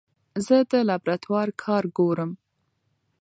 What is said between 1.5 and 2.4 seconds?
کار ګورم.